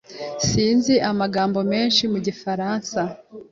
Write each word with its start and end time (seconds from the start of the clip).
Sinzi 0.47 0.93
amagambo 1.09 1.59
menshi 1.71 2.03
mu 2.11 2.19
gifaransa. 2.27 2.99